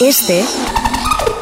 Este 0.00 0.42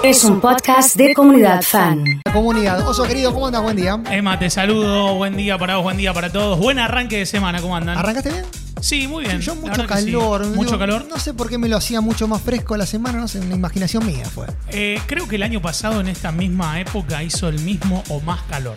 es 0.02 0.24
un 0.24 0.40
podcast 0.40 0.96
de 0.96 1.14
comunidad 1.14 1.62
fan. 1.62 2.04
Comunidad. 2.32 2.88
Oso 2.88 3.04
querido, 3.04 3.32
¿cómo 3.32 3.46
andas? 3.46 3.62
Buen 3.62 3.76
día. 3.76 4.00
Emma, 4.10 4.36
te 4.36 4.50
saludo. 4.50 5.14
Buen 5.14 5.36
día 5.36 5.56
para 5.56 5.76
vos, 5.76 5.84
buen 5.84 5.96
día 5.96 6.12
para 6.12 6.32
todos. 6.32 6.58
Buen 6.58 6.80
arranque 6.80 7.18
de 7.18 7.26
semana, 7.26 7.60
¿cómo 7.60 7.76
andan? 7.76 7.96
¿Arrancaste 7.96 8.30
bien? 8.30 8.44
Sí, 8.80 9.06
muy 9.06 9.24
bien. 9.24 9.40
Yo 9.40 9.54
mucho 9.54 9.82
sí. 9.82 9.86
calor. 9.86 10.44
Mucho 10.48 10.70
Digo, 10.70 10.78
calor. 10.80 11.06
No 11.08 11.20
sé 11.20 11.34
por 11.34 11.48
qué 11.48 11.56
me 11.56 11.68
lo 11.68 11.76
hacía 11.76 12.00
mucho 12.00 12.26
más 12.26 12.42
fresco 12.42 12.76
la 12.76 12.86
semana, 12.86 13.18
no 13.18 13.28
sé, 13.28 13.38
una 13.38 13.54
imaginación 13.54 14.04
mía 14.04 14.24
fue. 14.24 14.46
Eh, 14.70 15.00
creo 15.06 15.28
que 15.28 15.36
el 15.36 15.44
año 15.44 15.62
pasado, 15.62 16.00
en 16.00 16.08
esta 16.08 16.32
misma 16.32 16.80
época, 16.80 17.22
hizo 17.22 17.46
el 17.46 17.60
mismo 17.60 18.02
o 18.08 18.20
más 18.20 18.42
calor. 18.42 18.74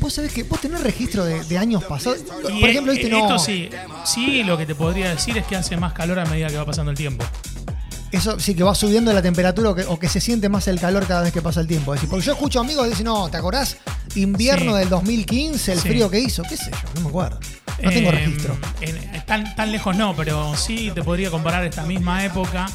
Vos 0.00 0.12
sabés 0.12 0.34
que 0.34 0.42
vos 0.42 0.60
tenés 0.60 0.82
registro 0.82 1.24
de, 1.24 1.42
de 1.44 1.56
años 1.56 1.82
pasados. 1.84 2.18
Y, 2.52 2.60
Por 2.60 2.68
ejemplo, 2.68 2.92
eh, 2.92 2.96
viste, 2.96 3.10
no. 3.10 3.20
Esto 3.20 3.38
sí. 3.38 3.70
Sí, 4.04 4.42
lo 4.42 4.58
que 4.58 4.66
te 4.66 4.74
podría 4.74 5.08
decir 5.08 5.38
es 5.38 5.46
que 5.46 5.56
hace 5.56 5.78
más 5.78 5.94
calor 5.94 6.18
a 6.18 6.26
medida 6.26 6.48
que 6.48 6.58
va 6.58 6.66
pasando 6.66 6.90
el 6.90 6.96
tiempo. 6.98 7.24
Eso 8.16 8.38
sí 8.38 8.54
que 8.54 8.62
va 8.62 8.74
subiendo 8.74 9.12
la 9.12 9.22
temperatura 9.22 9.70
o 9.70 9.74
que, 9.74 9.82
o 9.82 9.98
que 9.98 10.08
se 10.08 10.20
siente 10.20 10.48
más 10.48 10.68
el 10.68 10.78
calor 10.80 11.06
cada 11.06 11.22
vez 11.22 11.32
que 11.32 11.42
pasa 11.42 11.60
el 11.60 11.66
tiempo. 11.66 11.94
Es 11.94 12.00
decir, 12.00 12.10
porque 12.10 12.24
yo 12.26 12.32
escucho 12.32 12.60
amigos 12.60 12.84
que 12.84 12.90
dicen, 12.90 13.06
no, 13.06 13.28
¿te 13.28 13.36
acordás? 13.36 13.76
Invierno 14.14 14.72
Sí. 14.72 14.78
del 14.78 14.88
2015, 14.88 15.72
el 15.72 15.80
Sí. 15.80 15.88
frío 15.88 16.10
que 16.10 16.20
hizo. 16.20 16.42
¿Qué 16.44 16.56
sé 16.56 16.70
yo? 16.70 16.76
No 16.96 17.00
me 17.02 17.08
acuerdo. 17.08 17.40
No 17.82 17.90
tengo 17.90 18.08
Eh, 18.10 18.12
registro. 18.12 18.56
en- 18.80 19.24
tan, 19.26 19.56
tan 19.56 19.72
lejos 19.72 19.96
no, 19.96 20.14
pero 20.14 20.56
sí 20.56 20.92
te 20.94 21.02
podría 21.02 21.30
comparar 21.30 21.64
esta 21.64 21.82
misma 21.82 22.24
época 22.24 22.66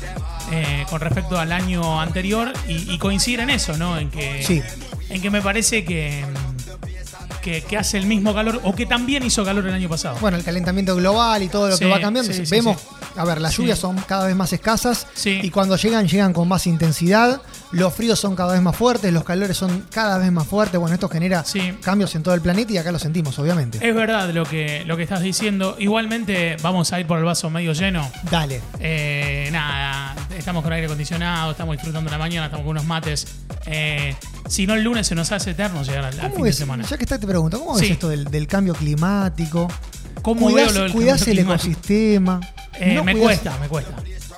eh, 0.51 0.83
con 0.89 0.99
respecto 0.99 1.39
al 1.39 1.51
año 1.51 2.01
anterior 2.01 2.51
y, 2.67 2.91
y 2.93 2.97
coincidir 2.97 3.39
en 3.39 3.49
eso, 3.51 3.77
¿no? 3.77 3.97
En 3.97 4.09
que, 4.09 4.43
Sí. 4.43 4.61
en 5.09 5.21
que 5.21 5.29
me 5.29 5.41
parece 5.41 5.85
que, 5.85 6.25
que, 7.41 7.61
que 7.61 7.77
hace 7.77 7.97
el 7.97 8.05
mismo 8.07 8.33
calor 8.33 8.59
o 8.63 8.75
que 8.75 8.85
también 8.85 9.23
hizo 9.23 9.45
calor 9.45 9.65
el 9.67 9.73
año 9.73 9.87
pasado. 9.87 10.17
Bueno, 10.19 10.37
el 10.37 10.43
calentamiento 10.43 10.95
global 10.95 11.41
y 11.43 11.47
todo 11.47 11.69
lo 11.69 11.77
Sí, 11.77 11.85
que 11.85 11.89
va 11.91 12.01
cambiando. 12.01 12.33
sí, 12.33 12.43
Vemos, 12.49 12.77
sí. 12.79 12.87
A 13.15 13.25
ver, 13.25 13.41
las 13.41 13.53
Sí. 13.53 13.61
lluvias 13.61 13.79
son 13.79 13.97
cada 14.07 14.25
vez 14.27 14.35
más 14.35 14.51
escasas 14.53 15.07
Sí. 15.13 15.39
y 15.43 15.49
cuando 15.49 15.75
llegan, 15.75 16.07
llegan 16.07 16.33
con 16.33 16.47
más 16.47 16.67
intensidad. 16.67 17.41
Los 17.71 17.93
fríos 17.93 18.19
son 18.19 18.35
cada 18.35 18.53
vez 18.53 18.61
más 18.61 18.75
fuertes, 18.75 19.13
los 19.13 19.23
calores 19.23 19.55
son 19.57 19.85
cada 19.91 20.17
vez 20.17 20.31
más 20.31 20.47
fuertes. 20.47 20.79
Bueno, 20.79 20.93
esto 20.95 21.07
genera 21.09 21.43
Sí. 21.45 21.73
cambios 21.81 22.15
en 22.15 22.23
todo 22.23 22.33
el 22.33 22.41
planeta 22.41 22.71
y 22.73 22.77
acá 22.77 22.91
lo 22.91 22.99
sentimos, 22.99 23.37
obviamente. 23.39 23.77
Es 23.87 23.93
verdad 23.95 24.29
lo 24.31 24.45
que, 24.45 24.83
lo 24.85 24.97
que 24.97 25.03
estás 25.03 25.21
diciendo. 25.21 25.75
Igualmente 25.79 26.57
vamos 26.61 26.91
a 26.93 26.99
ir 26.99 27.05
por 27.07 27.19
el 27.19 27.25
vaso 27.25 27.49
medio 27.49 27.73
lleno. 27.73 28.09
Dale. 28.31 28.61
Eh, 28.79 29.49
nada, 29.51 30.15
estamos 30.37 30.63
con 30.63 30.73
aire 30.73 30.85
acondicionado, 30.87 31.51
estamos 31.51 31.73
disfrutando 31.75 32.09
la 32.09 32.17
mañana, 32.17 32.45
estamos 32.47 32.63
con 32.63 32.71
unos 32.71 32.85
mates. 32.85 33.27
Eh, 33.65 34.15
si 34.47 34.65
no, 34.65 34.73
el 34.73 34.83
lunes 34.83 35.05
se 35.05 35.13
nos 35.15 35.31
hace 35.31 35.51
eterno 35.51 35.83
llegar 35.83 36.05
al, 36.05 36.13
al 36.19 36.19
¿Cómo 36.31 36.35
fin 36.35 36.43
de 36.45 36.53
semana. 36.53 36.83
ya 36.89 36.97
que 36.97 37.03
está, 37.03 37.19
te 37.19 37.27
pregunto, 37.27 37.59
¿cómo 37.59 37.75
ves 37.75 37.91
esto 37.91 38.09
del, 38.09 38.25
del 38.25 38.47
cambio 38.47 38.73
climático? 38.73 39.67
¿Cómo 40.23 40.47
cuidás, 40.49 40.67
veo 40.73 40.73
lo 40.77 40.83
del 40.83 40.91
cuidás 40.91 41.19
cambio 41.19 41.31
el 41.33 41.37
climático? 41.45 41.71
ecosistema. 41.71 42.39
Eh, 42.79 42.93
no 42.95 43.03
me 43.03 43.15
cuesta, 43.15 43.57
me 43.59 43.67
cuesta. 43.67 43.95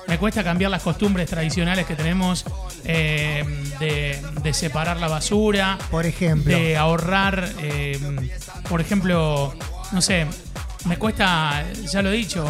Me 0.08 0.18
cuesta 0.18 0.42
cambiar 0.42 0.70
las 0.70 0.82
costumbres 0.82 1.28
tradicionales 1.30 1.86
que 1.86 1.94
tenemos 1.94 2.44
eh, 2.84 3.44
de, 3.78 4.20
de 4.42 4.52
separar 4.52 4.98
la 4.98 5.08
basura, 5.08 5.78
Por 5.90 6.06
ejemplo. 6.06 6.52
de 6.54 6.76
ahorrar, 6.76 7.48
eh, 7.60 7.98
por 8.68 8.80
ejemplo, 8.80 9.54
no 9.92 10.02
sé, 10.02 10.26
me 10.86 10.98
cuesta, 10.98 11.64
ya 11.90 12.02
lo 12.02 12.10
he 12.10 12.16
dicho, 12.16 12.44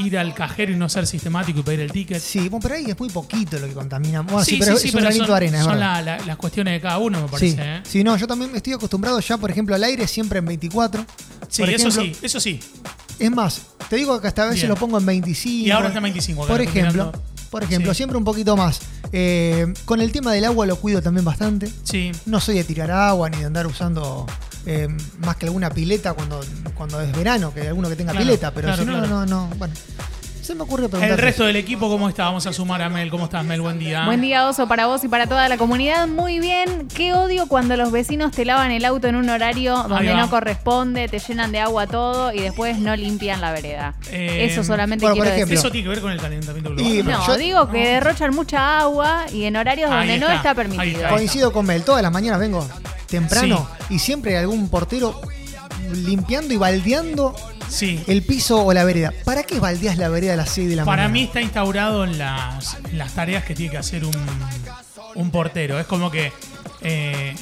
ir 0.00 0.18
al 0.18 0.34
cajero 0.34 0.70
y 0.72 0.76
no 0.76 0.88
ser 0.90 1.06
sistemático 1.06 1.60
y 1.60 1.62
pedir 1.62 1.80
el 1.80 1.90
ticket. 1.90 2.20
Sí, 2.22 2.50
pero 2.60 2.74
ahí 2.74 2.84
es 2.90 2.98
muy 3.00 3.08
poquito 3.08 3.58
lo 3.58 3.66
que 3.66 3.72
contaminamos. 3.72 4.30
Bueno, 4.30 4.44
sí, 4.44 4.52
Sí, 4.52 4.58
pero 4.60 4.76
sí, 4.76 4.82
sí, 4.82 4.88
es 4.88 4.94
un 4.94 4.98
pero 5.00 5.04
granito 5.06 5.24
son, 5.24 5.30
de 5.32 5.36
arena, 5.36 5.58
es 5.58 5.64
son 5.64 5.72
verdad. 5.72 6.04
la- 6.04 6.18
la- 6.18 6.26
las 6.26 6.36
cuestiones 6.36 6.74
de 6.74 6.80
cada 6.82 6.98
uno, 6.98 7.18
me 7.22 7.26
Sí, 7.38 7.54
parece. 7.56 7.76
¿eh? 7.78 7.80
sí, 7.84 8.04
no, 8.04 8.16
yo 8.18 8.26
también 8.26 8.54
estoy 8.54 8.74
acostumbrado 8.74 9.18
ya, 9.20 9.38
por 9.38 9.50
ejemplo, 9.50 9.74
al 9.74 9.82
aire 9.82 10.06
siempre 10.06 10.40
en 10.40 10.44
24. 10.44 11.04
Sí, 11.48 11.62
Por 11.62 11.70
eso 11.70 11.88
ejemplo, 11.88 12.14
sí, 12.14 12.26
eso 12.26 12.38
sí. 12.38 12.60
Es 13.18 13.30
más, 13.30 13.62
te 13.88 13.96
digo 13.96 14.20
que 14.20 14.28
hasta 14.28 14.42
a 14.42 14.46
veces 14.46 14.62
Bien. 14.62 14.70
lo 14.70 14.76
pongo 14.76 14.98
en 14.98 15.06
25. 15.06 15.66
Y 15.66 15.70
ahora 15.70 15.88
está 15.88 15.98
en 15.98 16.04
25 16.04 16.44
acá, 16.44 16.52
Por 16.52 16.60
ejemplo, 16.60 17.12
por 17.50 17.62
ejemplo, 17.64 17.92
Sí. 17.92 17.96
siempre 17.98 18.18
un 18.18 18.24
poquito 18.24 18.56
más. 18.56 18.80
Eh, 19.12 19.72
con 19.86 20.00
el 20.02 20.12
tema 20.12 20.32
del 20.32 20.44
agua 20.44 20.66
lo 20.66 20.76
cuido 20.76 21.00
también 21.00 21.24
bastante. 21.24 21.70
Sí. 21.84 22.12
No 22.26 22.40
soy 22.40 22.56
de 22.56 22.64
tirar 22.64 22.90
agua 22.90 23.30
ni 23.30 23.38
de 23.38 23.46
andar 23.46 23.66
usando 23.66 24.26
eh, 24.66 24.88
más 25.20 25.36
que 25.36 25.46
alguna 25.46 25.70
pileta 25.70 26.12
cuando, 26.12 26.40
cuando 26.74 27.00
es 27.00 27.10
verano, 27.16 27.54
que 27.54 27.68
alguno 27.68 27.88
que 27.88 27.96
tenga 27.96 28.12
Claro, 28.12 28.26
pileta, 28.26 28.52
pero 28.52 28.66
claro, 28.68 28.82
si 28.82 28.86
no, 28.86 28.98
claro. 28.98 29.08
no, 29.08 29.26
no, 29.26 29.48
bueno. 29.56 29.72
Se 30.48 30.54
me 30.54 30.62
ocurre 30.62 30.88
preguntar. 30.88 31.10
El 31.10 31.18
resto 31.18 31.44
del 31.44 31.56
equipo, 31.56 31.90
¿cómo 31.90 32.08
está? 32.08 32.24
Vamos 32.24 32.46
a 32.46 32.54
sumar 32.54 32.80
a 32.80 32.88
Mel. 32.88 33.10
¿Cómo 33.10 33.24
estás, 33.24 33.44
Mel? 33.44 33.60
Buen 33.60 33.78
día. 33.78 34.06
Buen 34.06 34.22
día, 34.22 34.48
Oso, 34.48 34.66
para 34.66 34.86
vos 34.86 35.04
y 35.04 35.08
para 35.08 35.26
toda 35.26 35.46
la 35.46 35.58
comunidad. 35.58 36.08
Muy 36.08 36.38
bien. 36.38 36.88
Qué 36.88 37.12
odio 37.12 37.48
cuando 37.48 37.76
los 37.76 37.92
vecinos 37.92 38.32
te 38.32 38.46
lavan 38.46 38.70
el 38.70 38.86
auto 38.86 39.08
en 39.08 39.16
un 39.16 39.28
horario 39.28 39.76
donde 39.86 40.14
no 40.14 40.30
corresponde, 40.30 41.06
te 41.06 41.18
llenan 41.18 41.52
de 41.52 41.60
agua 41.60 41.86
todo 41.86 42.32
y 42.32 42.40
después 42.40 42.78
no 42.78 42.96
limpian 42.96 43.42
la 43.42 43.52
vereda. 43.52 43.92
Eh, 44.10 44.46
Eso 44.50 44.64
solamente 44.64 45.04
bueno, 45.04 45.16
por 45.16 45.24
quiero 45.24 45.36
ejemplo, 45.36 45.54
decir. 45.54 45.66
Eso 45.66 45.70
tiene 45.70 45.84
que 45.84 45.88
ver 45.90 46.00
con 46.00 46.12
el 46.12 46.18
calentamiento 46.18 46.70
global. 46.70 46.92
Y- 46.94 47.02
No, 47.02 47.26
Yo- 47.26 47.36
digo 47.36 47.68
que 47.70 47.86
derrochan 47.86 48.34
mucha 48.34 48.78
agua 48.80 49.26
y 49.30 49.44
en 49.44 49.54
horarios 49.54 49.90
donde 49.90 50.16
no 50.16 50.30
está, 50.30 50.48
ahí 50.52 50.56
permitido. 50.56 50.96
está. 51.02 51.10
Coincido 51.10 51.52
con 51.52 51.66
Mel, 51.66 51.84
todas 51.84 52.00
las 52.02 52.10
mañanas 52.10 52.40
vengo 52.40 52.66
temprano 53.06 53.68
y 53.90 53.98
siempre 53.98 54.30
hay 54.38 54.44
algún 54.44 54.70
portero 54.70 55.20
limpiando 55.92 56.54
y 56.54 56.56
baldeando 56.56 57.34
Sí. 57.68 58.00
el 58.06 58.22
piso 58.22 58.64
o 58.64 58.72
la 58.72 58.84
vereda. 58.84 59.12
¿Para 59.24 59.42
qué 59.42 59.60
baldeas 59.60 59.98
la 59.98 60.08
vereda 60.08 60.34
a 60.34 60.36
las 60.36 60.50
6 60.50 60.68
de 60.70 60.76
la 60.76 60.84
Para 60.84 61.02
mañana? 61.02 61.12
mí 61.12 61.22
está 61.24 61.40
instaurado 61.42 62.04
en 62.04 62.18
las, 62.18 62.76
en 62.90 62.98
las 62.98 63.14
tareas 63.14 63.44
que 63.44 63.54
tiene 63.54 63.70
que 63.72 63.78
hacer 63.78 64.04
un, 64.04 64.14
un 65.14 65.30
portero. 65.30 65.78
Es 65.78 65.86
como 65.86 66.10
que 66.10 66.32
eh, 66.82 67.34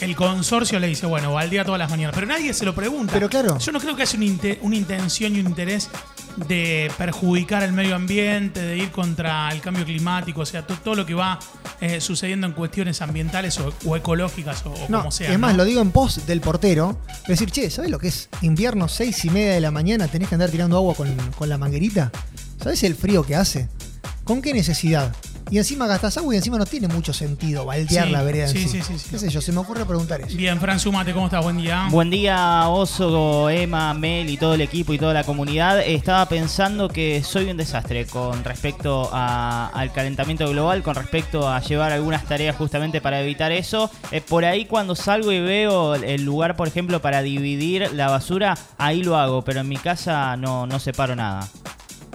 el 0.00 0.16
consorcio 0.16 0.78
le 0.80 0.86
dice, 0.86 1.06
bueno, 1.06 1.32
baldea 1.32 1.64
todas 1.64 1.78
las 1.78 1.90
mañanas. 1.90 2.14
Pero 2.14 2.26
nadie 2.26 2.52
se 2.54 2.64
lo 2.64 2.74
pregunta. 2.74 3.12
Pero 3.12 3.28
claro. 3.28 3.58
Yo 3.58 3.72
no 3.72 3.80
creo 3.80 3.96
que 3.96 4.02
haya 4.02 4.18
una 4.62 4.76
intención 4.76 5.34
y 5.36 5.40
un 5.40 5.46
interés 5.46 5.88
de 6.36 6.90
perjudicar 6.98 7.62
el 7.62 7.72
medio 7.72 7.94
ambiente, 7.94 8.60
de 8.60 8.78
ir 8.78 8.90
contra 8.90 9.50
el 9.50 9.60
cambio 9.60 9.84
climático, 9.84 10.40
o 10.40 10.46
sea, 10.46 10.66
to- 10.66 10.76
todo 10.82 10.94
lo 10.94 11.04
que 11.06 11.14
va 11.14 11.38
eh, 11.80 12.00
sucediendo 12.00 12.46
en 12.46 12.52
cuestiones 12.54 13.02
ambientales 13.02 13.58
o, 13.60 13.72
o 13.84 13.96
ecológicas 13.96 14.64
o, 14.66 14.70
o 14.72 14.86
No, 14.88 14.98
como 15.00 15.10
sea. 15.10 15.32
es 15.32 15.38
más, 15.38 15.52
¿no? 15.52 15.58
lo 15.58 15.64
digo 15.64 15.80
en 15.82 15.90
pos 15.90 16.26
del 16.26 16.40
portero. 16.40 16.98
Decir, 17.28 17.50
che, 17.50 17.70
¿sabes 17.70 17.90
lo 17.90 17.98
que 17.98 18.08
es 18.08 18.28
invierno, 18.40 18.88
seis 18.88 19.24
y 19.24 19.30
media 19.30 19.52
de 19.54 19.60
la 19.60 19.70
mañana? 19.70 20.08
Tenés 20.08 20.28
que 20.28 20.34
andar 20.34 20.50
tirando 20.50 20.76
agua 20.76 20.94
con, 20.94 21.14
con 21.38 21.48
la 21.48 21.58
manguerita. 21.58 22.10
¿Sabes 22.62 22.82
el 22.84 22.94
frío 22.94 23.24
que 23.24 23.34
hace? 23.36 23.68
¿Con 24.24 24.40
qué 24.40 24.52
necesidad? 24.54 25.14
Y 25.50 25.58
encima 25.58 25.86
gastas 25.86 26.16
agua 26.16 26.32
y 26.34 26.38
encima 26.38 26.56
no 26.56 26.64
tiene 26.64 26.88
mucho 26.88 27.12
sentido 27.12 27.66
baldear 27.66 28.06
Sí, 28.06 28.10
la 28.12 28.22
vereda 28.22 28.44
en 28.46 28.52
sí, 28.52 28.68
sí. 28.68 28.80
sí, 28.82 28.98
sí. 28.98 29.08
¿Qué 29.10 29.18
sé 29.18 29.28
yo? 29.28 29.40
Se 29.42 29.52
me 29.52 29.58
ocurre 29.58 29.84
preguntar 29.84 30.20
eso. 30.22 30.34
Bien, 30.36 30.58
Fran 30.58 30.80
Sumate, 30.80 31.12
¿cómo 31.12 31.26
estás? 31.26 31.42
Buen 31.44 31.58
día. 31.58 31.88
Buen 31.90 32.08
día, 32.08 32.68
Oso, 32.68 33.50
Emma, 33.50 33.92
Mel 33.92 34.30
y 34.30 34.38
todo 34.38 34.54
el 34.54 34.62
equipo 34.62 34.94
y 34.94 34.98
toda 34.98 35.12
la 35.12 35.24
comunidad. 35.24 35.80
Estaba 35.82 36.26
pensando 36.26 36.88
que 36.88 37.22
soy 37.22 37.50
un 37.50 37.56
desastre 37.58 38.06
con 38.06 38.42
respecto 38.44 39.10
a- 39.12 39.66
al 39.74 39.92
calentamiento 39.92 40.48
global, 40.48 40.82
con 40.82 40.94
respecto 40.94 41.46
a 41.48 41.60
llevar 41.60 41.92
algunas 41.92 42.24
tareas 42.24 42.56
justamente 42.56 43.00
para 43.02 43.20
evitar 43.20 43.52
eso. 43.52 43.90
Eh, 44.10 44.22
por 44.22 44.46
ahí 44.46 44.64
cuando 44.64 44.94
salgo 44.94 45.32
y 45.32 45.40
veo 45.40 45.96
el 45.96 46.24
lugar, 46.24 46.56
por 46.56 46.66
ejemplo, 46.68 47.02
para 47.02 47.20
dividir 47.20 47.92
la 47.92 48.08
basura, 48.08 48.56
ahí 48.78 49.02
lo 49.02 49.16
hago, 49.18 49.42
pero 49.42 49.60
en 49.60 49.68
mi 49.68 49.76
casa 49.76 50.34
no, 50.36 50.66
no 50.66 50.78
separo 50.78 51.14
nada. 51.14 51.46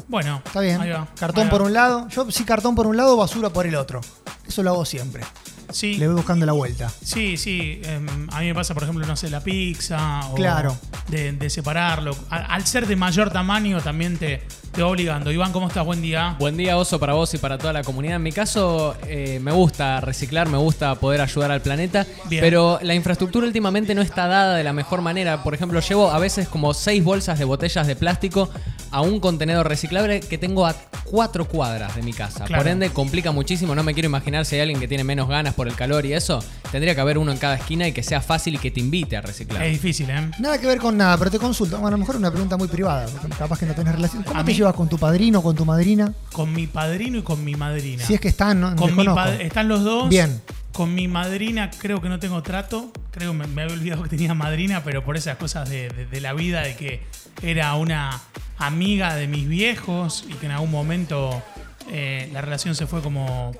Bueno, 0.07 0.41
Está 0.45 0.61
bien. 0.61 0.79
ahí 0.81 0.89
va, 0.89 1.07
Cartón 1.19 1.45
ahí 1.45 1.49
por 1.49 1.61
un 1.61 1.73
lado. 1.73 2.07
Yo 2.09 2.31
sí 2.31 2.45
cartón 2.45 2.75
por 2.75 2.87
un 2.87 2.95
lado, 2.95 3.17
basura 3.17 3.49
por 3.49 3.65
el 3.67 3.75
otro. 3.75 4.01
Eso 4.47 4.63
lo 4.63 4.69
hago 4.71 4.85
siempre. 4.85 5.23
Sí. 5.69 5.97
Le 5.97 6.07
voy 6.07 6.15
buscando 6.15 6.45
la 6.45 6.53
vuelta. 6.53 6.89
Sí, 7.03 7.35
sí. 7.35 7.81
em, 7.83 8.07
a 8.31 8.39
mí 8.39 8.45
me 8.47 8.55
pasa, 8.55 8.73
por 8.73 8.83
ejemplo, 8.83 9.05
no 9.05 9.17
sé, 9.17 9.29
la 9.29 9.41
pizza. 9.41 10.21
O 10.31 10.35
Claro. 10.35 10.77
De, 11.09 11.33
de 11.33 11.49
separarlo. 11.49 12.15
Al, 12.29 12.65
ser 12.65 12.87
de 12.87 12.95
mayor 12.95 13.31
tamaño 13.31 13.81
también 13.81 14.17
te, 14.17 14.43
te 14.71 14.81
va 14.81 14.87
obligando. 14.87 15.29
Iván, 15.29 15.51
¿cómo 15.51 15.67
estás? 15.67 15.85
Buen 15.85 16.01
día. 16.01 16.37
Buen 16.39 16.55
día, 16.55 16.77
Oso, 16.77 16.99
para 17.01 17.13
vos 17.13 17.33
y 17.33 17.37
para 17.37 17.57
toda 17.57 17.73
la 17.73 17.83
comunidad. 17.83 18.15
En 18.15 18.23
mi 18.23 18.31
caso, 18.31 18.95
eh, 19.07 19.39
me 19.41 19.51
gusta 19.51 19.99
reciclar, 19.99 20.47
me 20.47 20.57
gusta 20.57 20.95
poder 20.95 21.19
ayudar 21.19 21.51
al 21.51 21.61
planeta, 21.61 22.07
Bien. 22.29 22.41
pero 22.41 22.79
la 22.81 22.93
infraestructura 22.95 23.45
últimamente 23.45 23.93
no 23.93 24.01
está 24.01 24.27
dada 24.27 24.55
de 24.55 24.63
la 24.63 24.71
mejor 24.71 25.01
manera. 25.01 25.43
Por 25.43 25.53
ejemplo, 25.53 25.81
llevo 25.81 26.11
a 26.11 26.19
veces 26.19 26.47
como 26.47 26.73
seis 26.73 27.03
bolsas 27.03 27.39
de 27.39 27.43
botellas 27.45 27.85
de 27.87 27.97
plástico 27.97 28.49
a 28.91 29.01
un 29.01 29.19
contenedor 29.19 29.67
reciclable 29.67 30.19
que 30.19 30.37
tengo 30.37 30.65
a 30.65 30.75
cuatro 31.05 31.47
cuadras 31.47 31.95
de 31.95 32.01
mi 32.03 32.13
casa. 32.13 32.45
Claro. 32.45 32.63
Por 32.63 32.71
ende, 32.71 32.89
complica 32.89 33.31
muchísimo. 33.31 33.75
No 33.75 33.83
me 33.83 33.93
quiero 33.93 34.07
imaginar 34.07 34.45
si 34.45 34.55
hay 34.55 34.61
alguien 34.61 34.79
que 34.79 34.87
tiene 34.87 35.03
menos 35.03 35.27
ganas 35.29 35.53
por 35.53 35.67
el 35.67 35.75
calor 35.75 36.05
y 36.05 36.13
eso. 36.13 36.43
Tendría 36.71 36.95
que 36.95 37.01
haber 37.01 37.17
uno 37.17 37.31
en 37.31 37.37
cada 37.37 37.55
esquina 37.55 37.87
y 37.87 37.91
que 37.93 38.03
sea 38.03 38.21
fácil 38.21 38.55
y 38.55 38.57
que 38.57 38.71
te 38.71 38.79
invite 38.79 39.15
a 39.17 39.21
reciclar. 39.21 39.63
Es 39.63 39.71
difícil, 39.73 40.09
¿eh? 40.09 40.31
Nada 40.39 40.59
que 40.59 40.67
ver 40.67 40.79
con 40.79 40.97
nada, 40.97 41.17
pero 41.17 41.31
te 41.31 41.39
consulto. 41.39 41.75
Bueno, 41.77 41.87
a 41.87 41.91
lo 41.91 41.97
mejor 41.99 42.15
una 42.17 42.31
pregunta 42.31 42.57
muy 42.57 42.67
privada. 42.67 43.05
porque 43.07 43.27
Capaz 43.37 43.59
que 43.59 43.65
no 43.65 43.73
tenés 43.73 43.95
relación. 43.95 44.23
¿Cómo 44.23 44.39
¿A 44.39 44.43
te 44.43 44.51
mí? 44.51 44.57
llevas 44.57 44.73
con 44.75 44.89
tu 44.89 44.97
padrino 44.97 45.39
o 45.39 45.43
con 45.43 45.55
tu 45.55 45.63
madrina? 45.65 46.13
Con 46.33 46.53
mi 46.53 46.67
padrino 46.67 47.19
y 47.19 47.21
con 47.21 47.43
mi 47.43 47.55
madrina. 47.55 48.03
Si 48.05 48.13
es 48.13 48.19
que 48.19 48.27
están, 48.27 48.59
¿no? 48.59 48.75
con 48.75 48.95
mi 48.95 49.05
están 49.39 49.67
los 49.67 49.83
dos. 49.83 50.09
Bien. 50.09 50.41
Con 50.73 50.93
mi 50.93 51.07
madrina 51.07 51.71
creo 51.79 52.01
que 52.01 52.09
no 52.09 52.19
tengo 52.19 52.43
trato. 52.43 52.91
Creo 53.11 53.31
que 53.31 53.37
me, 53.39 53.47
me 53.47 53.63
había 53.63 53.73
olvidado 53.75 54.03
que 54.03 54.09
tenía 54.09 54.33
madrina, 54.35 54.83
pero 54.83 55.03
por 55.03 55.17
esas 55.17 55.37
cosas 55.37 55.67
de, 55.69 55.89
de- 55.89 56.05
de 56.05 56.21
la 56.21 56.33
vida, 56.33 56.61
de 56.61 56.75
que 56.75 57.01
era 57.41 57.73
una 57.75 58.19
amiga 58.57 59.15
de 59.15 59.27
mis 59.27 59.47
viejos 59.47 60.25
y 60.27 60.33
que 60.33 60.47
en 60.47 60.51
algún 60.53 60.71
momento 60.71 61.41
eh, 61.89 62.29
la 62.33 62.41
relación 62.41 62.75
se 62.75 62.87
fue 62.87 63.01
como 63.01 63.51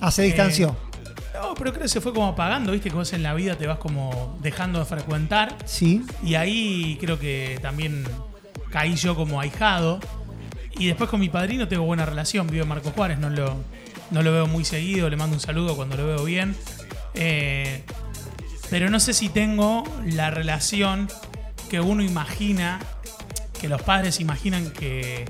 Ah, 0.00 0.10
se 0.10 0.22
distanció. 0.22 0.76
No, 1.34 1.54
pero 1.54 1.72
creo 1.72 1.82
que 1.82 1.88
se 1.88 2.00
fue 2.00 2.12
como 2.12 2.26
apagando, 2.28 2.72
viste, 2.72 2.90
que 2.90 2.96
vos 2.96 3.12
en 3.12 3.22
la 3.22 3.34
vida 3.34 3.56
te 3.56 3.66
vas 3.66 3.78
como 3.78 4.36
dejando 4.40 4.78
de 4.78 4.84
frecuentar. 4.84 5.56
Sí. 5.64 6.02
Y 6.22 6.34
ahí 6.34 6.96
creo 7.00 7.18
que 7.18 7.58
también 7.62 8.04
caí 8.70 8.94
yo 8.96 9.14
como 9.14 9.40
ahijado. 9.40 10.00
Y 10.78 10.86
después 10.86 11.10
con 11.10 11.20
mi 11.20 11.28
padrino 11.28 11.68
tengo 11.68 11.84
buena 11.84 12.06
relación, 12.06 12.46
vive 12.46 12.62
en 12.62 12.68
Marcos 12.68 12.92
Juárez, 12.94 13.18
no 13.18 13.28
lo, 13.28 13.56
no 14.10 14.22
lo 14.22 14.32
veo 14.32 14.46
muy 14.46 14.64
seguido, 14.64 15.10
le 15.10 15.16
mando 15.16 15.34
un 15.36 15.40
saludo 15.40 15.76
cuando 15.76 15.96
lo 15.96 16.06
veo 16.06 16.24
bien. 16.24 16.56
Eh, 17.14 17.84
pero 18.70 18.88
no 18.88 19.00
sé 19.00 19.12
si 19.12 19.28
tengo 19.28 19.84
la 20.06 20.30
relación 20.30 21.08
que 21.68 21.80
uno 21.80 22.02
imagina, 22.02 22.80
que 23.60 23.68
los 23.68 23.82
padres 23.82 24.20
imaginan 24.20 24.70
que... 24.70 25.24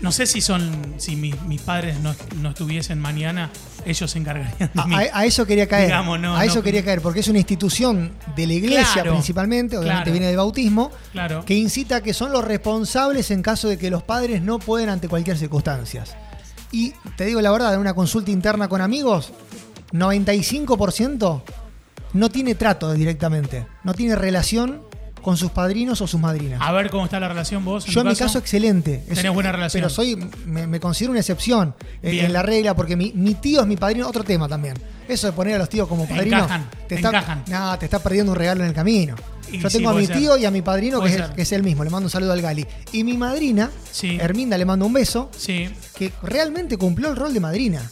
No 0.00 0.12
sé 0.12 0.24
si 0.24 0.40
son, 0.40 0.94
si 0.96 1.14
mis, 1.14 1.38
mis 1.42 1.60
padres 1.60 2.00
no, 2.00 2.14
no 2.36 2.48
estuviesen 2.50 2.98
mañana, 2.98 3.50
ellos 3.84 4.10
se 4.10 4.18
encargarían 4.18 4.70
de 4.72 4.84
mí. 4.86 4.94
a- 4.94 5.10
a 5.18 5.24
eso 5.26 5.44
quería 5.44 5.66
caer. 5.68 5.88
Digamos, 5.88 6.18
no, 6.18 6.34
a 6.34 6.46
eso 6.46 6.56
no. 6.56 6.62
quería 6.62 6.82
caer, 6.82 7.02
porque 7.02 7.20
es 7.20 7.28
una 7.28 7.38
institución 7.38 8.12
de 8.34 8.46
la 8.46 8.54
iglesia 8.54 8.88
Claro, 8.94 9.12
principalmente, 9.12 9.76
obviamente 9.76 10.04
claro. 10.04 10.12
viene 10.12 10.26
del 10.28 10.36
bautismo, 10.38 10.90
Claro. 11.12 11.44
que 11.44 11.52
incita 11.54 11.96
a 11.96 12.00
que 12.00 12.14
son 12.14 12.32
los 12.32 12.42
responsables 12.42 13.30
en 13.30 13.42
caso 13.42 13.68
de 13.68 13.76
que 13.76 13.90
los 13.90 14.02
padres 14.02 14.40
no 14.40 14.58
pueden 14.58 14.88
ante 14.88 15.06
cualquier 15.06 15.36
circunstancia. 15.36 16.04
Y 16.72 16.94
te 17.18 17.26
digo 17.26 17.42
la 17.42 17.50
verdad, 17.50 17.74
en 17.74 17.80
una 17.80 17.92
consulta 17.92 18.30
interna 18.30 18.68
con 18.68 18.80
amigos, 18.80 19.32
95% 19.92 21.42
no 22.14 22.28
tiene 22.30 22.54
trato 22.54 22.90
directamente, 22.94 23.66
no 23.84 23.92
tiene 23.92 24.16
relación 24.16 24.80
con 25.22 25.36
sus 25.36 25.50
padrinos 25.50 26.00
o 26.00 26.06
sus 26.06 26.20
madrinas. 26.20 26.60
A 26.62 26.72
ver 26.72 26.90
cómo 26.90 27.04
está 27.04 27.20
la 27.20 27.28
relación 27.28 27.64
vos. 27.64 27.84
Yo 27.86 28.00
en 28.00 28.08
mi 28.08 28.16
caso 28.16 28.38
excelente. 28.38 29.04
Es- 29.08 29.16
Tenés 29.16 29.32
buena 29.32 29.52
relación. 29.52 29.80
Pero 29.82 29.90
soy, 29.90 30.16
me, 30.46 30.66
me 30.66 30.80
considero 30.80 31.10
una 31.12 31.20
excepción 31.20 31.74
en, 32.02 32.10
Bien. 32.12 32.24
en 32.26 32.32
la 32.32 32.42
regla 32.42 32.74
porque 32.74 32.96
mi, 32.96 33.12
mi 33.14 33.34
tío 33.34 33.60
es 33.60 33.66
mi 33.66 33.76
padrino, 33.76 34.08
otro 34.08 34.24
tema 34.24 34.48
también. 34.48 34.74
Eso 35.08 35.26
de 35.26 35.32
poner 35.32 35.56
a 35.56 35.58
los 35.58 35.68
tíos 35.68 35.88
como 35.88 36.06
padrinos. 36.06 36.42
Encajan, 36.42 36.66
te 36.88 36.94
está, 36.94 37.08
encajan. 37.08 37.44
nah, 37.48 37.76
te 37.76 37.84
está 37.86 37.98
perdiendo 37.98 38.32
un 38.32 38.38
regalo 38.38 38.62
en 38.62 38.68
el 38.68 38.74
camino. 38.74 39.16
Y 39.52 39.58
Yo 39.58 39.68
sí, 39.68 39.78
tengo 39.78 39.90
a 39.90 39.94
mi 39.94 40.06
ser. 40.06 40.16
tío 40.16 40.36
y 40.36 40.44
a 40.44 40.50
mi 40.52 40.62
padrino 40.62 41.00
que 41.02 41.08
es, 41.08 41.16
el, 41.16 41.32
que 41.32 41.42
es 41.42 41.50
el 41.52 41.64
mismo. 41.64 41.82
Le 41.82 41.90
mando 41.90 42.06
un 42.06 42.10
saludo 42.10 42.32
al 42.32 42.40
Gali. 42.40 42.64
Y 42.92 43.02
mi 43.02 43.16
madrina, 43.16 43.68
Sí. 43.90 44.16
Herminda, 44.20 44.56
le 44.56 44.64
mando 44.64 44.86
un 44.86 44.92
beso, 44.92 45.28
Sí. 45.36 45.68
que 45.96 46.12
realmente 46.22 46.76
cumplió 46.76 47.08
el 47.10 47.16
rol 47.16 47.34
de 47.34 47.40
madrina. 47.40 47.82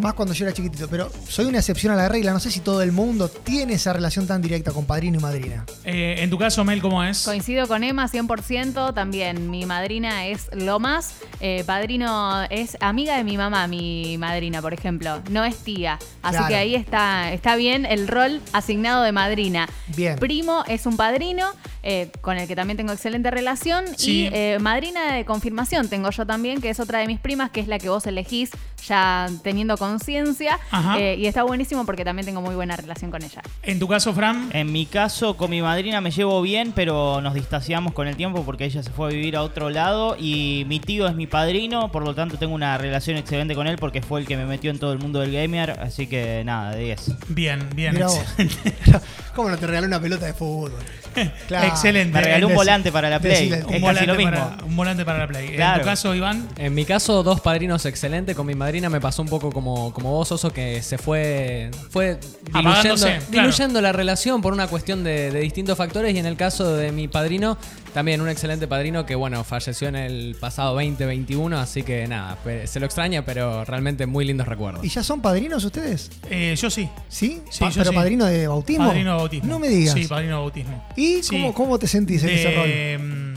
Más 0.00 0.14
cuando 0.14 0.34
yo 0.34 0.46
era 0.46 0.54
chiquitito. 0.54 0.88
Pero 0.88 1.10
soy 1.28 1.44
una 1.46 1.58
excepción 1.58 1.92
a 1.92 1.96
la 1.96 2.08
regla. 2.08 2.32
No 2.32 2.40
sé 2.40 2.50
si 2.50 2.60
todo 2.60 2.82
el 2.82 2.92
mundo 2.92 3.28
tiene 3.28 3.74
esa 3.74 3.92
relación 3.92 4.26
tan 4.26 4.40
directa 4.42 4.72
con 4.72 4.86
padrino 4.86 5.18
y 5.18 5.20
madrina. 5.22 5.64
Eh, 5.84 6.16
en 6.18 6.30
tu 6.30 6.38
caso, 6.38 6.64
Mel, 6.64 6.80
¿cómo 6.80 7.02
es? 7.04 7.24
Coincido 7.24 7.66
con 7.68 7.84
Emma 7.84 8.08
100%, 8.08 8.94
también 8.94 9.50
mi 9.50 9.66
madrina 9.66 10.26
es 10.26 10.48
lo 10.54 10.78
más, 10.80 11.14
eh, 11.40 11.64
padrino 11.66 12.42
es 12.50 12.76
amiga 12.80 13.16
de 13.16 13.24
mi 13.24 13.36
mamá, 13.36 13.66
mi 13.66 14.16
madrina, 14.18 14.62
por 14.62 14.72
ejemplo, 14.74 15.20
no 15.30 15.44
es 15.44 15.56
tía, 15.58 15.98
así 16.22 16.36
Claro. 16.36 16.48
que 16.48 16.54
ahí 16.56 16.74
está, 16.74 17.32
está 17.32 17.56
bien 17.56 17.84
el 17.86 18.08
rol 18.08 18.40
asignado 18.52 19.02
de 19.02 19.12
madrina. 19.12 19.68
Bien. 19.96 20.16
Primo 20.18 20.64
es 20.66 20.86
un 20.86 20.96
padrino 20.96 21.46
eh, 21.82 22.10
con 22.20 22.36
el 22.38 22.46
que 22.46 22.56
también 22.56 22.76
tengo 22.76 22.92
excelente 22.92 23.30
relación 23.30 23.84
Sí. 23.96 24.22
y 24.24 24.30
eh, 24.32 24.58
madrina 24.60 25.12
de 25.14 25.24
confirmación 25.24 25.88
tengo 25.88 26.10
yo 26.10 26.26
también, 26.26 26.60
que 26.60 26.70
es 26.70 26.80
otra 26.80 26.98
de 27.00 27.06
mis 27.06 27.20
primas, 27.20 27.50
que 27.50 27.60
es 27.60 27.68
la 27.68 27.78
que 27.78 27.88
vos 27.88 28.06
elegís 28.06 28.50
ya 28.86 29.28
teniendo 29.42 29.76
conciencia 29.90 30.58
eh, 30.98 31.16
y 31.18 31.26
está 31.26 31.42
buenísimo 31.42 31.84
porque 31.84 32.04
también 32.04 32.26
tengo 32.26 32.40
muy 32.40 32.54
buena 32.54 32.76
relación 32.76 33.10
con 33.10 33.22
ella. 33.22 33.42
En 33.62 33.78
tu 33.78 33.88
caso, 33.88 34.12
Fran. 34.12 34.50
En 34.52 34.70
mi 34.70 34.86
caso, 34.86 35.36
con 35.36 35.50
mi 35.50 35.62
madrina 35.62 36.00
me 36.00 36.10
llevo 36.10 36.40
bien, 36.42 36.72
pero 36.74 37.20
nos 37.20 37.34
distanciamos 37.34 37.92
con 37.92 38.06
el 38.06 38.16
tiempo 38.16 38.44
porque 38.44 38.64
ella 38.64 38.82
se 38.82 38.90
fue 38.90 39.08
a 39.08 39.10
vivir 39.10 39.36
a 39.36 39.42
otro 39.42 39.70
lado 39.70 40.16
y 40.18 40.64
mi 40.68 40.80
tío 40.80 41.08
es 41.08 41.14
mi 41.14 41.26
padrino, 41.26 41.90
por 41.90 42.04
lo 42.04 42.14
tanto 42.14 42.38
tengo 42.38 42.54
una 42.54 42.78
relación 42.78 43.16
excelente 43.16 43.54
con 43.54 43.66
él 43.66 43.76
porque 43.78 44.02
fue 44.02 44.20
el 44.20 44.26
que 44.26 44.36
me 44.36 44.46
metió 44.46 44.70
en 44.70 44.78
todo 44.78 44.92
el 44.92 44.98
mundo 44.98 45.20
del 45.20 45.32
gamer, 45.32 45.70
así 45.80 46.06
que 46.06 46.42
nada, 46.44 46.72
de 46.72 46.84
10. 46.84 47.12
Bien, 47.28 47.68
bien. 47.74 47.94
Mirá 47.94 48.06
vos. 48.06 48.20
¿Cómo 49.34 49.48
no 49.48 49.58
te 49.58 49.66
regaló 49.66 49.86
una 49.86 50.00
pelota 50.00 50.26
de 50.26 50.34
fútbol? 50.34 50.72
Claro. 51.48 51.66
Excelente. 51.66 52.12
Me 52.12 52.22
regaló 52.22 52.48
un 52.48 52.54
volante 52.54 52.92
para 52.92 53.10
la 53.10 53.18
Play, 53.18 53.50
Un 53.66 53.80
volante, 53.80 54.06
lo 54.06 54.14
mismo. 54.14 54.30
para, 54.30 54.64
un 54.64 54.76
volante 54.76 55.04
para 55.04 55.18
la 55.18 55.26
Play. 55.26 55.56
En 55.56 55.78
tu 55.78 55.84
caso, 55.84 56.14
Iván. 56.14 56.48
En 56.56 56.72
mi 56.72 56.84
caso, 56.84 57.22
dos 57.22 57.40
padrinos 57.40 57.84
excelentes. 57.84 58.36
Con 58.36 58.46
mi 58.46 58.54
madrina 58.54 58.88
me 58.88 59.00
pasó 59.00 59.22
un 59.22 59.28
poco 59.28 59.50
como, 59.50 59.69
como 59.94 60.12
vos, 60.12 60.30
Oso, 60.32 60.50
que 60.52 60.82
se 60.82 60.98
fue, 60.98 61.70
fue 61.90 62.18
diluyendo, 62.46 62.70
Apagándose, 62.70 63.06
claro. 63.06 63.24
diluyendo 63.30 63.80
la 63.80 63.92
relación 63.92 64.42
por 64.42 64.52
una 64.52 64.66
cuestión 64.68 65.02
de, 65.04 65.30
de 65.30 65.40
distintos 65.40 65.76
factores. 65.78 66.14
Y 66.14 66.18
en 66.18 66.26
el 66.26 66.36
caso 66.36 66.74
de 66.76 66.92
mi 66.92 67.08
padrino, 67.08 67.56
también 67.94 68.20
un 68.20 68.28
excelente 68.28 68.66
padrino 68.68 69.06
que, 69.06 69.14
bueno, 69.14 69.42
falleció 69.44 69.88
en 69.88 69.96
el 69.96 70.36
pasado 70.38 70.74
2021. 70.74 71.58
Así 71.58 71.82
que 71.82 72.06
nada, 72.06 72.38
se 72.66 72.80
lo 72.80 72.86
extraña, 72.86 73.24
pero 73.24 73.64
realmente 73.64 74.06
muy 74.06 74.24
lindos 74.24 74.46
recuerdos. 74.46 74.84
¿Y 74.84 74.88
ya 74.88 75.02
son 75.02 75.20
padrinos 75.20 75.64
ustedes? 75.64 76.10
Eh, 76.30 76.54
yo 76.60 76.70
sí. 76.70 76.88
¿Sí? 77.08 77.40
Sí, 77.50 77.60
Pa- 77.60 77.70
yo 77.70 77.78
¿Pero 77.78 77.90
sí. 77.90 77.96
padrino 77.96 78.26
de 78.26 78.46
bautismo? 78.48 78.86
Padrino 78.86 79.10
de 79.12 79.16
bautismo. 79.16 79.48
No 79.48 79.58
me 79.58 79.68
digas. 79.68 79.94
Sí, 79.94 80.06
padrino 80.06 80.34
de 80.36 80.40
bautismo. 80.40 80.84
¿Y 80.96 81.22
Sí. 81.22 81.30
cómo, 81.30 81.54
cómo 81.54 81.78
te 81.78 81.86
sentís 81.86 82.22
en 82.22 82.28
De, 82.28 82.34
ese 82.34 82.54
rol? 82.54 82.68
mm, 82.98 83.34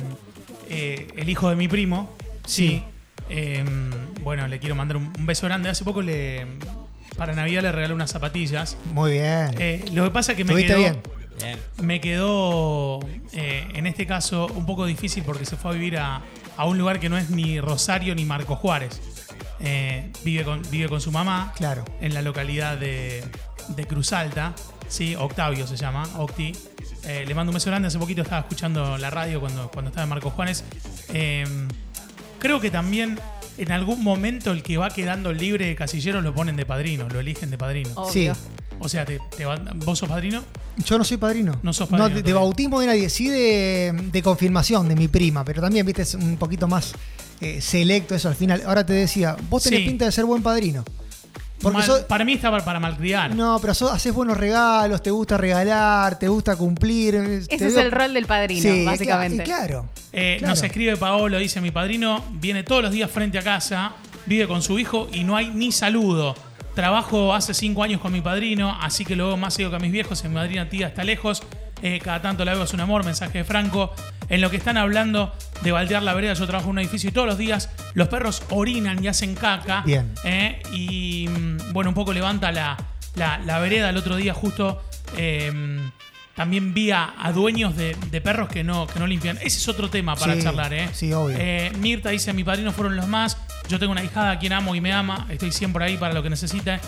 eh, 0.70 1.08
el 1.18 1.30
hijo 1.30 1.50
de 1.50 1.56
mi 1.56 1.68
primo. 1.68 2.10
Sí. 2.46 2.84
Eh, 3.30 3.64
bueno, 4.22 4.48
le 4.48 4.60
quiero 4.60 4.76
mandar 4.76 4.98
un, 4.98 5.12
un 5.18 5.26
beso 5.26 5.46
grande. 5.48 5.70
Hace 5.70 5.84
poco 5.84 6.02
le. 6.02 6.46
Para 7.18 7.34
Navidad 7.34 7.62
le 7.62 7.72
regalé 7.72 7.94
unas 7.94 8.12
zapatillas. 8.12 8.76
Muy 8.92 9.12
bien. 9.14 9.52
Eh, 9.60 9.86
lo 9.94 10.04
que 10.06 10.12
pasa 10.12 10.32
es 10.32 10.38
que 10.38 10.44
me 10.44 10.52
¿Estuviste 10.54 10.74
quedó, 10.74 10.80
bien? 10.80 11.02
Bien. 11.40 11.60
me 11.86 12.02
quedó 12.02 13.00
eh, 13.34 13.68
en 13.74 13.86
este 13.88 14.06
caso 14.08 14.48
un 14.56 14.66
poco 14.66 14.86
difícil 14.86 15.24
porque 15.24 15.46
se 15.46 15.56
fue 15.56 15.72
a 15.72 15.74
vivir 15.76 15.98
a, 15.98 16.22
a 16.58 16.66
un 16.66 16.78
lugar 16.78 17.00
que 17.00 17.10
no 17.10 17.18
es 17.18 17.30
ni 17.30 17.60
Rosario 17.60 18.16
ni 18.16 18.26
Marco 18.26 18.56
Juárez. 18.56 19.00
Eh, 19.60 20.12
vive, 20.24 20.44
con, 20.44 20.62
vive 20.72 20.90
con 20.90 21.00
su 21.02 21.12
mamá 21.12 21.54
Claro. 21.56 21.86
en 22.02 22.14
la 22.14 22.22
localidad 22.22 22.78
de, 22.78 23.24
de 23.70 23.86
Cruz 23.88 24.12
Alta. 24.12 24.54
Sí, 24.88 25.16
Octavio 25.16 25.66
se 25.68 25.76
llama, 25.78 26.04
Octi. 26.18 26.52
Eh, 27.06 27.26
le 27.28 27.36
mando 27.36 27.52
un 27.52 27.56
beso 27.56 27.70
grande. 27.70 27.88
Hace 27.90 28.00
poquito 28.00 28.22
estaba 28.24 28.42
escuchando 28.42 28.98
la 28.98 29.10
radio 29.12 29.40
cuando, 29.40 29.70
cuando 29.70 29.90
estaba 29.90 30.04
en 30.04 30.10
Marco 30.10 30.30
Juárez. 30.32 30.64
Creo 32.44 32.60
que 32.62 32.70
también 32.70 33.18
en 33.58 33.72
algún 33.72 34.04
momento 34.04 34.52
el 34.52 34.62
que 34.62 34.78
va 34.78 34.90
quedando 34.92 35.34
libre 35.34 35.66
de 35.66 35.76
casilleros 35.76 36.24
lo 36.24 36.36
ponen 36.36 36.56
de 36.56 36.66
padrino, 36.66 37.08
lo 37.10 37.20
eligen 37.20 37.50
de 37.50 37.58
padrino. 37.58 37.90
Obvio. 37.96 38.36
Sí. 38.36 38.40
O 38.80 38.90
sea, 38.90 39.06
te, 39.06 39.20
te 39.36 39.46
van- 39.46 39.80
¿vos 39.86 39.98
sos 40.00 40.10
padrino? 40.10 40.44
Yo 40.86 40.98
no 40.98 41.04
soy 41.04 41.18
padrino. 41.18 41.58
No 41.64 41.72
sos 41.74 41.88
padrino 41.88 42.10
de, 42.10 42.16
de 42.16 42.22
todavía. 42.22 42.42
bautismo 42.42 42.80
de 42.82 42.88
nadie, 42.88 43.10
sí 43.10 43.30
de, 43.30 43.94
de 44.12 44.22
confirmación 44.22 44.90
de 44.90 44.96
mi 44.96 45.08
prima, 45.08 45.46
pero 45.46 45.62
también, 45.62 45.86
viste, 45.86 46.02
es 46.02 46.16
un 46.16 46.36
poquito 46.38 46.68
más 46.68 46.94
eh, 47.40 47.62
selecto 47.62 48.14
eso 48.16 48.28
al 48.28 48.36
final. 48.36 48.62
Ahora 48.66 48.86
te 48.86 48.94
decía, 48.94 49.38
vos 49.50 49.64
tenés 49.64 49.80
Sí. 49.82 49.86
pinta 49.88 50.06
de 50.06 50.12
ser 50.12 50.26
buen 50.26 50.44
padrino. 50.44 50.84
Porque 51.64 51.78
Mal- 51.80 51.88
sos- 51.88 52.02
para 52.02 52.24
mí 52.26 52.34
está 52.34 52.52
para, 52.52 52.64
para 52.64 52.80
malcriar. 52.80 53.34
No, 53.34 53.58
pero 53.60 53.74
sos- 53.74 53.92
haces 53.92 54.14
buenos 54.14 54.38
regalos, 54.38 55.02
te 55.02 55.10
gusta 55.10 55.38
regalar, 55.38 56.20
te 56.20 56.28
gusta 56.28 56.56
cumplir. 56.56 57.16
Ese 57.16 57.68
es 57.68 57.76
el 57.78 57.92
rol 57.92 58.14
del 58.14 58.26
padrino, 58.28 58.86
básicamente. 58.86 59.44
claro. 59.44 59.88
Eh, 60.12 60.36
Claro. 60.40 60.52
Nos 60.54 60.62
escribe 60.64 60.96
Paolo, 60.98 61.40
dice 61.40 61.60
mi 61.62 61.72
padrino, 61.72 62.24
viene 62.34 62.62
todos 62.64 62.84
los 62.84 62.92
días 62.92 63.10
frente 63.10 63.40
a 63.40 63.42
casa, 63.42 63.94
vive 64.28 64.48
con 64.48 64.62
su 64.62 64.78
hijo 64.78 65.08
y 65.12 65.24
no 65.24 65.36
hay 65.36 65.50
ni 65.50 65.72
saludo. 65.72 66.36
Trabajo 66.76 67.34
hace 67.34 67.54
cinco 67.54 67.84
años 67.84 68.02
con 68.02 68.12
mi 68.12 68.22
padrino, 68.22 68.78
así 68.82 69.06
que 69.06 69.16
lo 69.16 69.28
veo 69.28 69.38
más 69.38 69.54
seguido 69.54 69.70
que 69.72 69.78
a 69.78 69.80
mis 69.80 69.92
viejos. 69.92 70.24
Mi 70.24 70.30
madrina 70.32 70.70
tía 70.70 70.88
está 70.88 71.04
lejos. 71.04 71.44
Eh, 71.86 72.00
cada 72.02 72.22
tanto 72.22 72.46
la 72.46 72.54
veo, 72.54 72.64
es 72.64 72.74
un 72.74 72.80
amor, 72.80 73.04
mensaje 73.04 73.40
de 73.40 73.44
Franco. 73.44 73.94
En 74.30 74.40
lo 74.40 74.50
que 74.50 74.56
están 74.56 74.78
hablando 74.78 75.36
de 75.64 75.72
baldear 75.74 76.02
la 76.02 76.14
vereda, 76.14 76.34
yo 76.34 76.48
trabajo 76.48 76.68
en 76.70 76.72
un 76.72 76.80
edificio 76.80 77.10
y 77.10 77.12
todos 77.12 77.28
los 77.28 77.38
días 77.38 77.70
los 77.94 78.08
perros 78.08 78.42
orinan 78.50 79.04
y 79.04 79.10
hacen 79.10 79.36
caca. 79.36 79.82
Bien. 79.86 80.14
Eh, 80.24 80.64
y 80.72 81.28
mm, 81.28 81.74
bueno, 81.74 81.90
un 81.90 81.94
poco 81.94 82.14
levanta 82.14 82.52
la, 82.54 82.78
la- 83.16 83.38
la 83.40 83.60
vereda. 83.60 83.90
El 83.90 83.98
otro 83.98 84.16
día 84.16 84.34
justo 84.34 84.82
eh, 85.18 85.52
también 86.36 86.74
vi 86.74 86.92
a, 86.92 87.14
a 87.22 87.32
dueños 87.34 87.76
de, 87.76 87.96
de 88.10 88.22
perros 88.22 88.48
que 88.48 88.64
no, 88.64 88.88
que 88.88 88.98
no 89.00 89.06
limpian. 89.06 89.36
Ese 89.38 89.58
es 89.60 89.68
otro 89.68 89.90
tema 89.90 90.16
para 90.16 90.36
Sí, 90.36 90.42
charlar, 90.42 90.74
¿eh? 90.74 90.88
sí, 90.94 91.12
obvio. 91.12 91.36
Eh, 91.38 91.72
Mirta 91.80 92.10
dice, 92.12 92.32
mi 92.32 92.46
padrino 92.46 92.72
fueron 92.72 92.96
los 92.96 93.08
más. 93.08 93.38
Yo 93.68 93.78
tengo 93.78 93.92
una 93.92 94.04
hijada 94.04 94.32
a 94.32 94.40
quien 94.40 94.54
amo 94.54 94.74
y 94.74 94.80
me 94.82 94.94
ama. 94.94 95.28
Estoy 95.30 95.52
siempre 95.52 95.84
ahí 95.84 95.98
para 95.98 96.14
lo 96.14 96.24
que 96.24 96.30
necesite. 96.30 96.80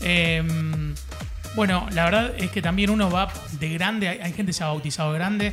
Eh, 0.00 0.42
bueno, 1.54 1.86
la 1.92 2.04
verdad 2.04 2.32
es 2.36 2.50
que 2.50 2.60
también 2.62 2.90
uno 2.90 3.10
va 3.10 3.32
de 3.60 3.68
grande. 3.70 4.08
Hay, 4.08 4.18
hay 4.18 4.32
gente 4.32 4.46
que 4.50 4.52
se 4.54 4.64
ha 4.64 4.68
bautizado 4.68 5.12
de 5.12 5.18
grande 5.18 5.52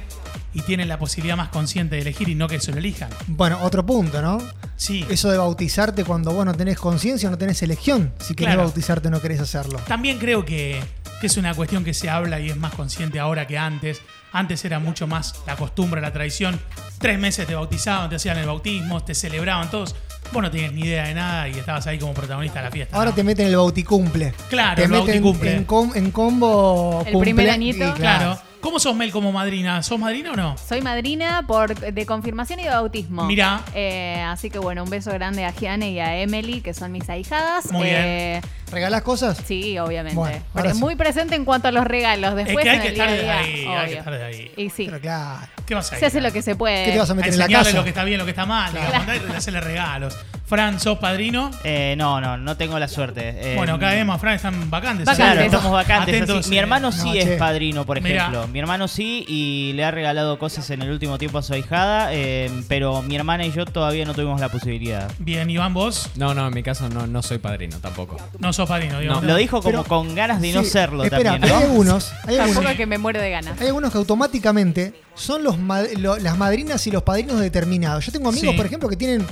y 0.53 0.61
tiene 0.61 0.85
la 0.85 0.97
posibilidad 0.99 1.37
más 1.37 1.49
consciente 1.49 1.95
de 1.95 2.01
elegir 2.01 2.27
y 2.29 2.35
no 2.35 2.47
que 2.47 2.59
se 2.59 2.71
lo 2.71 2.77
elijan. 2.79 3.09
Bueno, 3.27 3.59
otro 3.61 3.85
punto, 3.85 4.21
¿no? 4.21 4.39
Sí. 4.75 5.05
Eso 5.09 5.29
de 5.29 5.37
bautizarte 5.37 6.03
cuando 6.03 6.31
vos 6.33 6.45
no 6.45 6.53
tenés 6.55 6.77
conciencia, 6.79 7.29
no 7.29 7.37
tenés 7.37 7.61
elección. 7.61 8.13
Si 8.19 8.33
querés 8.33 8.55
Claro. 8.55 8.63
bautizarte, 8.67 9.09
no 9.09 9.21
querés 9.21 9.39
hacerlo. 9.39 9.79
También 9.87 10.17
creo 10.17 10.43
que, 10.43 10.81
que 11.21 11.27
es 11.27 11.37
una 11.37 11.53
cuestión 11.53 11.83
que 11.83 11.93
se 11.93 12.09
habla 12.09 12.39
y 12.39 12.49
es 12.49 12.57
más 12.57 12.73
consciente 12.73 13.19
ahora 13.19 13.45
que 13.47 13.57
antes. 13.57 14.01
Antes 14.33 14.63
era 14.65 14.79
mucho 14.79 15.07
más 15.07 15.35
la 15.45 15.55
costumbre, 15.55 16.01
la 16.01 16.11
tradición. 16.11 16.59
Tres 16.97 17.19
meses 17.19 17.45
te 17.45 17.53
bautizaban, 17.53 18.09
te 18.09 18.15
hacían 18.15 18.37
el 18.37 18.47
bautismo, 18.47 19.03
te 19.03 19.13
celebraban 19.13 19.69
todos. 19.69 19.95
Vos 20.31 20.41
no 20.41 20.49
tenías 20.49 20.71
ni 20.73 20.81
idea 20.81 21.07
de 21.07 21.13
nada 21.13 21.47
y 21.49 21.51
estabas 21.51 21.85
ahí 21.87 21.99
como 21.99 22.13
protagonista 22.13 22.59
de 22.59 22.65
la 22.65 22.71
fiesta. 22.71 22.95
Ahora 22.95 23.09
¿no? 23.09 23.15
te 23.15 23.23
meten 23.23 23.47
el 23.47 23.55
bauticumple. 23.55 24.33
Claro, 24.49 24.75
te 24.75 24.83
el 24.83 24.89
meten 24.89 25.05
bauticumple. 25.07 25.55
En, 25.55 25.63
com- 25.65 25.91
en 25.93 26.11
combo 26.11 27.03
El 27.05 27.17
primer 27.19 27.49
añito. 27.49 27.87
y 27.89 27.91
Claro. 27.93 28.39
¿Cómo 28.61 28.79
sos 28.79 28.95
Mel 28.95 29.11
como 29.11 29.31
madrina? 29.31 29.81
¿Sos 29.81 29.97
madrina 29.99 30.33
o 30.33 30.35
no? 30.35 30.55
Soy 30.55 30.81
madrina 30.83 31.43
por, 31.47 31.75
de 31.75 32.05
confirmación 32.05 32.59
y 32.59 32.63
de 32.63 32.69
bautismo. 32.69 33.23
Mirá. 33.25 33.61
Eh, 33.73 34.21
así 34.21 34.51
que 34.51 34.59
bueno, 34.59 34.83
un 34.83 34.89
beso 34.91 35.11
grande 35.11 35.43
a 35.45 35.51
Giane 35.51 35.89
y 35.91 35.99
a 35.99 36.21
Emily, 36.21 36.61
que 36.61 36.75
son 36.75 36.91
mis 36.91 37.09
ahijadas. 37.09 37.71
Muy 37.71 37.87
Eh, 37.89 38.39
¿Regalás 38.71 39.01
cosas? 39.01 39.37
Sí, 39.45 39.77
obviamente. 39.77 40.15
Bueno, 40.17 40.37
Pero 40.53 40.59
ahora 40.65 40.73
sí. 40.73 40.79
muy 40.79 40.95
presente 40.95 41.35
en 41.35 41.45
cuanto 41.45 41.67
a 41.67 41.71
los 41.71 41.85
regalos. 41.85 42.31
Es 42.31 42.45
Después 42.45 42.63
que 42.63 42.69
hay 42.69 42.75
en 42.77 42.81
que 42.81 42.87
el 42.89 42.93
día 42.95 43.05
estar 43.15 43.17
a 43.17 43.21
día, 43.21 43.39
ahí. 43.39 43.65
Hay 43.67 43.89
que 43.91 43.97
estar 43.97 44.13
de 44.17 44.23
ahí. 44.23 44.51
Y 44.57 44.69
sí, 44.69 44.85
Pero 44.85 44.99
claro. 45.01 45.47
¿Qué 45.65 45.75
vas 45.75 45.91
a 45.91 45.95
ir? 45.95 45.99
se 45.99 46.05
hace 46.07 46.21
lo 46.21 46.31
que 46.31 46.41
se 46.41 46.55
puede. 46.55 46.85
¿Qué 46.85 46.91
te 46.91 46.99
vas 46.99 47.09
a 47.09 47.13
A 47.13 47.15
meter 47.15 47.33
en 47.33 47.39
la 47.39 47.47
casa? 47.47 47.71
lo 47.73 47.83
que 47.83 47.89
está 47.89 48.03
bien, 48.03 48.17
lo 48.17 48.25
que 48.25 48.31
está 48.31 48.45
mal. 48.45 48.71
Claro. 48.71 49.11
digamos, 49.13 49.35
hacerle 49.37 49.61
regalos. 49.61 50.17
Fran, 50.45 50.81
¿sos 50.81 50.97
padrino? 50.97 51.49
Eh, 51.63 51.95
no, 51.97 52.19
no, 52.19 52.35
no 52.37 52.57
tengo 52.57 52.77
la 52.77 52.89
suerte. 52.89 53.53
Eh, 53.53 53.55
bueno, 53.55 53.75
acá 53.75 53.95
Emma, 53.95 54.17
Fran 54.17 54.33
están 54.35 54.69
vacantes. 54.69 55.05
Vacantes. 55.05 55.33
Claro, 55.33 55.41
estamos 55.45 55.71
vacantes. 55.71 56.13
Atentos, 56.15 56.39
así. 56.39 56.49
Mi 56.49 56.57
hermano 56.57 56.91
sí 56.91 57.07
no, 57.07 57.13
es 57.13 57.23
che. 57.25 57.37
padrino, 57.37 57.85
por 57.85 58.01
Mirá. 58.01 58.17
ejemplo. 58.27 58.47
Mi 58.49 58.59
hermano 58.59 58.89
sí 58.89 59.23
y 59.29 59.71
le 59.75 59.85
ha 59.85 59.91
regalado 59.91 60.37
cosas 60.39 60.69
en 60.71 60.81
el 60.81 60.89
último 60.91 61.17
tiempo 61.17 61.37
a 61.37 61.41
su 61.41 61.53
ahijada, 61.53 62.09
eh, 62.11 62.51
pero 62.67 63.01
mi 63.01 63.15
hermana 63.15 63.45
y 63.45 63.53
yo 63.53 63.63
todavía 63.65 64.03
no 64.03 64.13
tuvimos 64.13 64.41
la 64.41 64.49
posibilidad. 64.49 65.09
Bien, 65.19 65.49
Iván, 65.49 65.73
vos 65.73 66.09
No, 66.17 66.33
no, 66.33 66.47
en 66.47 66.53
mi 66.53 66.63
caso 66.63 66.89
no, 66.89 67.07
no 67.07 67.21
soy 67.21 67.37
padrino 67.37 67.77
tampoco. 67.79 68.17
no 68.39 68.51
sos 68.61 68.69
padrino, 68.69 68.99
digamos. 68.99 69.23
Lo 69.23 69.35
dijo 69.35 69.61
como 69.61 69.83
Pero- 69.83 69.83
con 69.83 70.15
ganas 70.15 70.41
de 70.41 70.53
no 70.53 70.63
Sí, 70.63 70.69
serlo 70.69 71.03
espera, 71.03 71.31
también. 71.33 71.51
¿no? 71.51 71.57
hay 71.57 71.63
algunos, 71.63 72.11
hay 72.27 72.37
algunos, 72.37 72.73
que 72.75 72.85
me 72.85 72.97
muero 72.97 73.19
de 73.21 73.29
ganas. 73.29 73.59
hay 73.59 73.67
algunos 73.67 73.91
que 73.91 73.97
automáticamente 73.97 74.93
son 75.15 75.43
los 75.43 75.57
ma- 75.57 75.83
lo- 75.97 76.17
las 76.17 76.37
madrinas 76.37 76.85
y 76.87 76.91
los 76.91 77.03
padrinos 77.03 77.39
determinados. 77.39 78.05
Yo 78.05 78.11
tengo 78.11 78.29
amigos, 78.29 78.51
Sí. 78.51 78.57
por 78.57 78.65
ejemplo, 78.65 78.89
que 78.89 78.95
tienen 78.97 79.25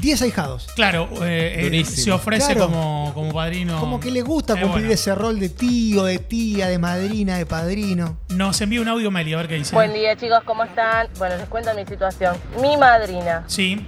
10 0.00 0.22
ahijados. 0.22 0.66
Claro, 0.74 1.08
eh, 1.22 1.54
eh, 1.58 1.62
Durísimo. 1.64 2.04
se 2.04 2.12
ofrece 2.12 2.54
Claro. 2.54 2.70
como, 2.70 3.12
como 3.14 3.32
padrino. 3.32 3.78
Como 3.78 4.00
que 4.00 4.10
les 4.10 4.24
gusta 4.24 4.54
Eh, 4.54 4.60
cumplir 4.62 4.84
bueno. 4.86 4.94
ese 4.94 5.14
rol 5.14 5.38
de 5.38 5.48
tío, 5.48 6.04
de 6.04 6.18
tía, 6.18 6.68
de 6.68 6.78
madrina, 6.78 7.36
de 7.38 7.46
padrino. 7.46 8.16
Nos 8.30 8.60
envía 8.60 8.80
un 8.80 8.88
audio 8.88 9.10
Meli, 9.10 9.32
a 9.34 9.36
ver 9.38 9.48
qué 9.48 9.54
dice. 9.56 9.74
Buen 9.74 9.92
día 9.92 10.16
chicos, 10.16 10.40
¿cómo 10.44 10.64
están? 10.64 11.08
Bueno, 11.18 11.36
les 11.36 11.48
cuento 11.48 11.72
mi 11.74 11.84
situación. 11.86 12.36
Mi 12.60 12.76
madrina 12.76 13.44
Sí, 13.46 13.86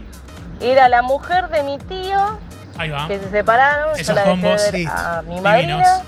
era 0.60 0.88
la 0.88 1.02
mujer 1.02 1.48
de 1.48 1.62
mi 1.64 1.78
tío 1.78 2.38
ahí 2.78 2.90
va. 2.90 3.08
que 3.08 3.18
se 3.18 3.30
separaron, 3.30 3.92
Esos 3.94 4.06
yo 4.08 4.14
la 4.14 4.20
dejé 4.22 4.30
combos, 4.32 4.62
ver 4.72 4.74
sí. 4.74 4.86
a 4.90 5.22
mi 5.26 5.40
madrina. 5.40 6.02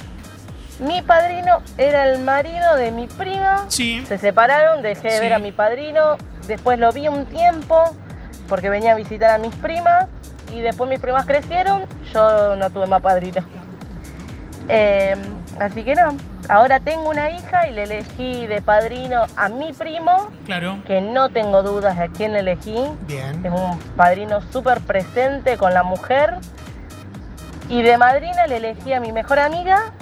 Mi 0.81 1.03
padrino 1.03 1.61
era 1.77 2.07
el 2.09 2.21
marido 2.21 2.77
de 2.77 2.93
mi 2.93 3.07
prima. 3.09 3.65
Sí. 3.69 4.05
Se 4.07 4.17
separaron, 4.19 4.81
dejé 4.83 5.09
de 5.09 5.15
Sí. 5.15 5.21
ver 5.21 5.35
a 5.35 5.39
mi 5.41 5.51
padrino. 5.53 6.17
Después 6.47 6.79
lo 6.79 6.93
vi 6.93 7.09
un 7.09 7.27
tiempo 7.27 7.97
porque 8.49 8.71
venía 8.71 8.93
a 8.93 8.95
visitar 8.95 9.31
a 9.33 9.39
mis 9.39 9.55
primas. 9.57 10.07
Y 10.53 10.61
después 10.61 10.89
mis 10.89 11.01
primas 11.01 11.27
crecieron, 11.27 11.83
yo 12.15 12.57
no 12.57 12.71
tuve 12.71 12.87
más 12.87 13.03
padrino. 13.03 13.45
Eh, 14.71 15.17
así 15.61 15.83
que 15.85 15.95
no, 15.95 16.17
ahora 16.49 16.81
tengo 16.81 17.09
una 17.11 17.31
hija 17.31 17.69
y 17.69 17.73
le 17.73 17.85
elegí 17.85 18.47
de 18.47 18.61
padrino 18.63 19.25
a 19.37 19.49
mi 19.49 19.73
primo, 19.73 20.29
Claro. 20.47 20.79
que 20.87 21.01
no 21.01 21.29
tengo 21.29 21.63
dudas 21.63 21.99
de 21.99 22.09
quién 22.11 22.35
elegí. 22.37 22.77
Bien. 23.07 23.45
Es 23.45 23.53
un 23.53 23.79
padrino 23.97 24.41
súper 24.53 24.81
presente 24.81 25.57
con 25.57 25.75
la 25.75 25.83
mujer. 25.83 26.35
Y 27.69 27.83
de 27.83 27.99
madrina 27.99 28.47
le 28.47 28.57
elegí 28.57 28.93
a 28.95 29.01
mi 29.01 29.13
mejor 29.13 29.39
amiga, 29.39 29.93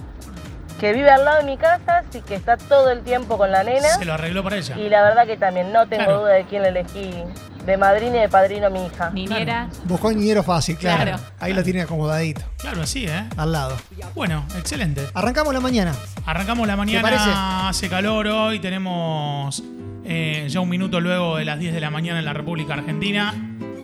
que 0.79 0.93
vive 0.93 1.11
al 1.11 1.25
lado 1.25 1.39
de 1.39 1.45
mi 1.45 1.57
casa, 1.57 1.99
así 2.09 2.21
que 2.21 2.35
está 2.35 2.57
todo 2.57 2.91
el 2.91 3.03
tiempo 3.03 3.39
con 3.39 3.51
la 3.51 3.65
nena. 3.65 3.89
Se 3.89 4.05
lo 4.05 4.15
arregló 4.15 4.45
para 4.45 4.57
ella. 4.57 4.77
Y 4.77 4.89
la 4.89 5.03
verdad 5.03 5.27
que 5.27 5.37
también 5.37 5.73
no 5.73 5.89
tengo 5.89 6.05
Claro. 6.05 6.21
duda 6.21 6.33
de 6.35 6.45
quién 6.45 6.63
le 6.63 6.69
elegí 6.69 7.25
de 7.67 7.77
madrina 7.77 8.17
y 8.17 8.21
de 8.21 8.29
padrino 8.29 8.67
a 8.69 8.71
mi 8.71 8.87
hija. 8.87 9.11
Niñera. 9.11 9.69
Buscó 9.85 10.11
el 10.11 10.19
niñero 10.19 10.43
fácil, 10.43 10.77
claro. 10.77 11.03
Claro. 11.03 11.23
Ahí 11.41 11.53
lo 11.53 11.63
tiene 11.63 11.83
acomodadito, 11.83 12.41
Claro, 12.59 12.83
así, 12.83 13.07
¿eh? 13.07 13.25
al 13.37 13.53
lado. 13.53 13.77
Bueno, 14.15 14.45
excelente. 14.57 15.03
Arrancamos 15.15 15.53
la 15.53 15.61
mañana. 15.61 15.93
Arrancamos 16.25 16.67
la 16.67 16.77
parece? 16.77 17.03
mañana, 17.03 17.69
hace 17.69 17.89
calor 17.89 18.27
hoy, 18.29 18.61
tenemos 18.61 19.63
eh, 20.05 20.47
ya 20.49 20.61
un 20.61 20.69
minuto 20.69 21.01
luego 21.01 21.37
de 21.37 21.45
las 21.45 21.59
10 21.59 21.75
de 21.75 21.81
la 21.81 21.91
mañana 21.91 22.21
en 22.21 22.25
la 22.25 22.33
República 22.33 22.75
Argentina. 22.75 23.35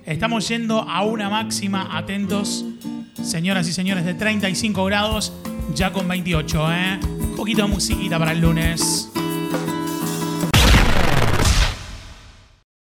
Estamos 0.06 0.48
yendo 0.48 0.80
a 0.88 1.02
una 1.02 1.28
máxima, 1.28 1.96
atentos, 1.96 2.64
señoras 3.22 3.68
y 3.68 3.72
señores, 3.72 4.04
de 4.04 4.14
35 4.14 4.84
grados, 4.84 5.32
ya 5.74 5.92
con 5.92 6.08
28, 6.08 6.72
¿eh? 6.72 7.00
Un 7.02 7.36
poquito 7.36 7.62
de 7.62 7.68
musiquita 7.68 8.18
para 8.18 8.32
el 8.32 8.40
lunes. 8.40 9.11